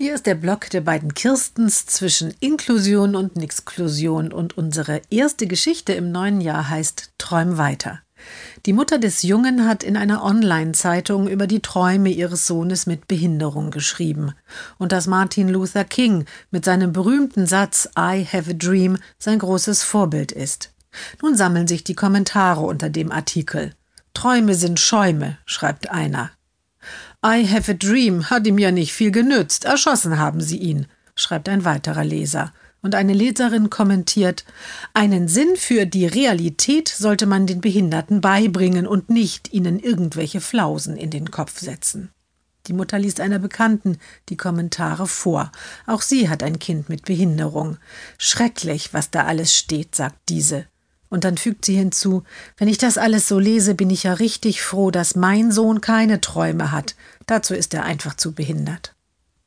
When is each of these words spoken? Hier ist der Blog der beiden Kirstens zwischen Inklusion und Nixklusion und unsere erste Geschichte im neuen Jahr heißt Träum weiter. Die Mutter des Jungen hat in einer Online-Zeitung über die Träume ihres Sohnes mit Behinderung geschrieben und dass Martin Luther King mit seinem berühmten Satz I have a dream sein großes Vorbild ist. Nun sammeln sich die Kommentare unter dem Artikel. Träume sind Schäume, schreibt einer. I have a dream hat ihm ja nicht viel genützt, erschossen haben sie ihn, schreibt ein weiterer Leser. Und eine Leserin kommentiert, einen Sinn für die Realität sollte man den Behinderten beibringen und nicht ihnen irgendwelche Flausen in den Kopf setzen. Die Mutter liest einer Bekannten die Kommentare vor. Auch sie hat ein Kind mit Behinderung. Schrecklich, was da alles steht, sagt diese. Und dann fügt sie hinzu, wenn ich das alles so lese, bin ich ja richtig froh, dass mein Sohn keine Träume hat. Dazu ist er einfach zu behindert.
Hier 0.00 0.14
ist 0.14 0.26
der 0.26 0.36
Blog 0.36 0.70
der 0.70 0.80
beiden 0.82 1.12
Kirstens 1.12 1.84
zwischen 1.86 2.32
Inklusion 2.38 3.16
und 3.16 3.34
Nixklusion 3.34 4.32
und 4.32 4.56
unsere 4.56 5.02
erste 5.10 5.48
Geschichte 5.48 5.92
im 5.92 6.12
neuen 6.12 6.40
Jahr 6.40 6.68
heißt 6.70 7.14
Träum 7.18 7.58
weiter. 7.58 7.98
Die 8.64 8.72
Mutter 8.72 9.00
des 9.00 9.22
Jungen 9.24 9.66
hat 9.66 9.82
in 9.82 9.96
einer 9.96 10.22
Online-Zeitung 10.22 11.26
über 11.26 11.48
die 11.48 11.62
Träume 11.62 12.10
ihres 12.10 12.46
Sohnes 12.46 12.86
mit 12.86 13.08
Behinderung 13.08 13.72
geschrieben 13.72 14.34
und 14.78 14.92
dass 14.92 15.08
Martin 15.08 15.48
Luther 15.48 15.82
King 15.82 16.26
mit 16.52 16.64
seinem 16.64 16.92
berühmten 16.92 17.48
Satz 17.48 17.88
I 17.98 18.24
have 18.24 18.48
a 18.48 18.54
dream 18.54 18.98
sein 19.18 19.40
großes 19.40 19.82
Vorbild 19.82 20.30
ist. 20.30 20.72
Nun 21.22 21.36
sammeln 21.36 21.66
sich 21.66 21.82
die 21.82 21.96
Kommentare 21.96 22.60
unter 22.60 22.88
dem 22.88 23.10
Artikel. 23.10 23.74
Träume 24.14 24.54
sind 24.54 24.78
Schäume, 24.78 25.38
schreibt 25.44 25.90
einer. 25.90 26.30
I 27.24 27.44
have 27.48 27.68
a 27.68 27.74
dream 27.74 28.30
hat 28.30 28.46
ihm 28.46 28.58
ja 28.58 28.70
nicht 28.70 28.92
viel 28.92 29.10
genützt, 29.10 29.64
erschossen 29.64 30.18
haben 30.18 30.40
sie 30.40 30.58
ihn, 30.58 30.86
schreibt 31.16 31.48
ein 31.48 31.64
weiterer 31.64 32.04
Leser. 32.04 32.52
Und 32.80 32.94
eine 32.94 33.12
Leserin 33.12 33.70
kommentiert, 33.70 34.44
einen 34.94 35.26
Sinn 35.26 35.56
für 35.56 35.84
die 35.84 36.06
Realität 36.06 36.88
sollte 36.88 37.26
man 37.26 37.48
den 37.48 37.60
Behinderten 37.60 38.20
beibringen 38.20 38.86
und 38.86 39.10
nicht 39.10 39.52
ihnen 39.52 39.80
irgendwelche 39.80 40.40
Flausen 40.40 40.96
in 40.96 41.10
den 41.10 41.32
Kopf 41.32 41.58
setzen. 41.58 42.10
Die 42.68 42.72
Mutter 42.72 43.00
liest 43.00 43.20
einer 43.20 43.40
Bekannten 43.40 43.98
die 44.28 44.36
Kommentare 44.36 45.08
vor. 45.08 45.50
Auch 45.86 46.02
sie 46.02 46.28
hat 46.28 46.44
ein 46.44 46.60
Kind 46.60 46.88
mit 46.88 47.06
Behinderung. 47.06 47.78
Schrecklich, 48.16 48.94
was 48.94 49.10
da 49.10 49.24
alles 49.24 49.56
steht, 49.56 49.96
sagt 49.96 50.20
diese. 50.28 50.66
Und 51.10 51.24
dann 51.24 51.36
fügt 51.36 51.64
sie 51.64 51.76
hinzu, 51.76 52.22
wenn 52.56 52.68
ich 52.68 52.78
das 52.78 52.98
alles 52.98 53.28
so 53.28 53.38
lese, 53.38 53.74
bin 53.74 53.90
ich 53.90 54.02
ja 54.02 54.14
richtig 54.14 54.62
froh, 54.62 54.90
dass 54.90 55.16
mein 55.16 55.52
Sohn 55.52 55.80
keine 55.80 56.20
Träume 56.20 56.70
hat. 56.72 56.96
Dazu 57.26 57.54
ist 57.54 57.74
er 57.74 57.84
einfach 57.84 58.14
zu 58.14 58.32
behindert. 58.32 58.94